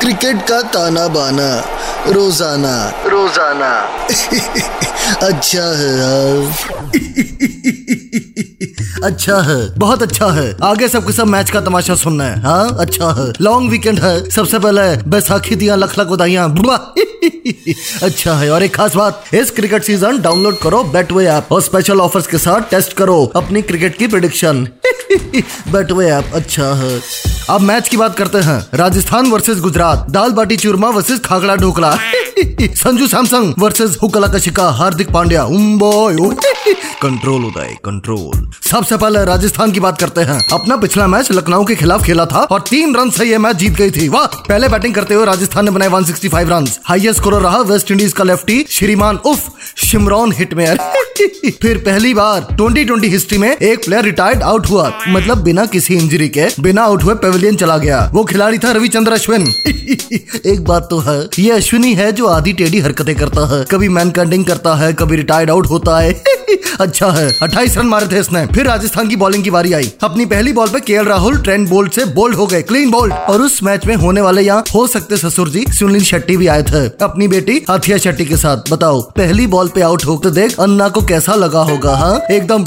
[0.00, 1.48] Cricket का ताना बाना
[2.08, 2.74] रोज़ाना।
[3.06, 3.70] रोज़ाना।
[5.26, 6.36] अच्छा है यार।
[9.04, 12.76] अच्छा है बहुत अच्छा है। आगे सबके सब मैच का तमाशा सुनना है हाँ?
[12.80, 16.48] अच्छा है। लॉन्ग वीकेंड है। सबसे पहले बैसाखी दिया लख लख बधाइयाँ
[18.02, 22.00] अच्छा है। और एक खास बात इस क्रिकेट सीज़न डाउनलोड करो बैटवे ऐप और स्पेशल
[22.00, 24.66] ऑफर्स के साथ टेस्ट करो अपनी क्रिकेट की प्रिडिक्शन
[25.72, 26.98] बैटवे ऐप अच्छा है।
[27.50, 31.90] अब मैच की बात करते हैं। Rajasthan versus Gujarat, dal baati churma versus khakhra dhokla.
[32.62, 35.44] Sanju Samson versus हुकला कशिका हार्दिक पांड्या
[36.74, 41.74] कंट्रोल उदय कंट्रोल सबसे पहले राजस्थान की बात करते हैं। अपना पिछला मैच लखनऊ के
[41.74, 44.94] खिलाफ खेला था और तीन रन से ये मैच जीत गई थी। वाह, पहले बैटिंग
[44.94, 49.16] करते हुए राजस्थान ने बनाए 165 रन हाईएस्ट स्कोर रहा वेस्ट इंडीज का लेफ्टी श्रीमान,
[49.16, 50.76] उफ, शिमरॉन हिटमेयर
[51.62, 56.28] फिर पहली बार 2020 हिस्ट्री में एक प्लेयर रिटायर्ड आउट हुआ। मतलब बिना किसी इंजरी
[56.28, 59.42] के, बिना आउट हुए पेविलियन चला गया। वो खिलाड़ी था रविचंद्र अश्विन।
[60.46, 64.10] एक बात तो है, ये अश्विनी है जो आधी टेढ़ी हरकतें करता है। कभी मैन
[64.10, 66.22] करता है, कभी रिटायर्ड आउट होता है।
[66.80, 70.26] अच्छा है 28 रन मारे थे इसने। फिर राजस्थान की बॉलिंग की बारी आई। अपनी
[70.26, 73.62] पहली बॉल पे के राहुल ट्रेंड बोल्ट से बोल्ड हो गए क्लीन बोल्ड और उस
[73.62, 77.28] मैच में होने वाले यहाँ हो सकते ससुर जी, सुनील शेट्टी भी आए थे। अपनी
[77.28, 81.34] बेटी हथिया शेट्टी के साथ, बताओ, पहली बॉल पे आउट होते देख अन्ना को कैसा
[81.34, 82.20] लगा होगा हाँ?
[82.30, 82.64] एकदम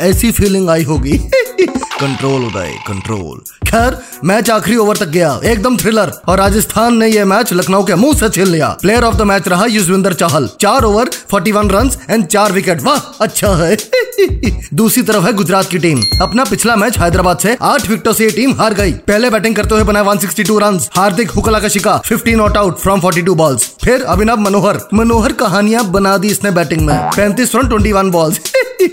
[0.00, 1.20] ऐसी फीलिंग आई होगी।
[2.00, 7.24] कंट्रोल उदय कंट्रोल खैर मैच आखिरी ओवर तक गया। एकदम थ्रिलर और राजस्थान ने यह
[7.24, 10.84] मैच लखनऊ के मुँह से छीन लिया। प्लेयर ऑफ़ द मैच रहा युजविंदर चाहल। चार
[10.84, 13.76] ओवर 41 रन एंड चार विकेट वाह अच्छा है।
[14.74, 18.52] दूसरी तरफ़ है गुजरात की टीम अपना पिछला मैच हैदराबाद से आठ विकेटों से टीम
[18.52, 22.56] हार गई। पहले बैटिंग करते हुए बनाए 162 रन हार्दिक हुकला का शिका 15 नॉट
[22.56, 27.54] आउट फ्रॉम 42 बॉल्स फिर अभिनव मनोहर। मनोहर कहानियाँ बना दी इसने बैटिंग में। पैंतीस
[27.54, 28.40] रन ट्वेंटी वन बॉल्स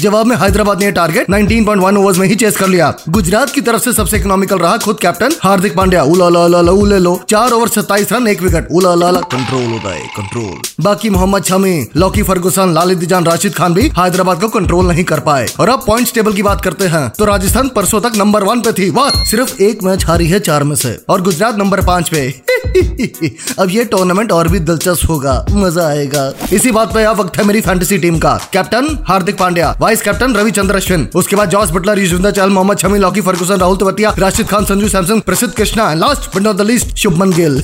[0.00, 3.82] जवाब में हैदराबाद ने टारगेट 19.1 ओवर्स में ही चेस कर लिया। गुजरात की तरफ़
[3.82, 7.68] से सबसे इकोनॉमिकल रहा खुद कैप्टन हार्दिक पांड्या। उला ला ला उले लो चार ओवर
[7.68, 12.22] सत्ताईस रन एक विकेट उला ला ला कंट्रोल होता है कंट्रोल बाकी मोहम्मद शमी लॉकी
[12.22, 16.12] फर्गुसन लालिद जान राशिद खान भी हैदराबाद को कंट्रोल नहीं कर पाए। और अब पॉइंट
[16.14, 19.62] टेबल की बात करते हैं तो राजस्थान परसों तक नंबर वन पे थी। वाह सिर्फ़
[19.62, 22.28] एक मैच हारी है चार में से। और गुजरात नंबर पाँच पे।
[23.58, 27.44] अब ये टूर्नामेंट और भी दिलचस्प होगा। मज़ा आएगा। इसी बात पे अब वक्त है
[27.44, 29.76] मेरी फैंटेसी टीम का। Captain Hardik Pandya.
[29.80, 33.76] Vice captain Ravichandra Ashwin उसके बाद Jos Buttler Yuzvendra Chahal Mohammed Shami Lockie Ferguson Rahul
[33.76, 37.62] Tewatia Rashid Khan Sanju Samson Prasidh Krishna last but not the least Shubman Gill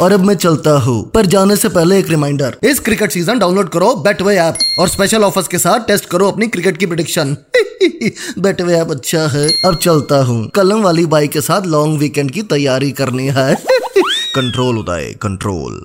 [0.00, 3.68] और अब मैं चलता हूँ। पर जाने से पहले एक रिमाइंडर इस क्रिकेट सीज़न डाउनलोड
[3.68, 7.36] करो बेटवे ऐप और स्पेशल ऑफर्स के साथ टेस्ट करो अपनी क्रिकेट की प्रिडिक्शन
[8.38, 12.42] बेटवे ऐप अच्छा है। अब चलता हूँ। कलम वाली बाइक के साथ लॉन्ग वीकेंड की
[12.52, 13.54] तैयारी करनी है।
[14.34, 15.84] कंट्रोल उदय कंट्रोल